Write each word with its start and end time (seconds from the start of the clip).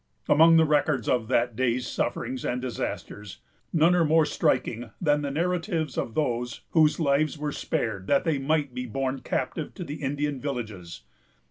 Among 0.27 0.57
the 0.57 0.65
records 0.65 1.07
of 1.07 1.27
that 1.27 1.55
day's 1.55 1.85
sufferings 1.85 2.43
and 2.43 2.59
disasters, 2.59 3.37
none 3.71 3.93
are 3.93 4.03
more 4.03 4.25
striking 4.25 4.89
than 4.99 5.21
the 5.21 5.29
narratives 5.29 5.95
of 5.95 6.15
those 6.15 6.61
whose 6.71 6.99
lives 6.99 7.37
were 7.37 7.51
spared 7.51 8.07
that 8.07 8.23
they 8.23 8.39
might 8.39 8.73
be 8.73 8.87
borne 8.87 9.19
captive 9.19 9.75
to 9.75 9.83
the 9.83 9.97
Indian 10.01 10.39
villages. 10.41 11.01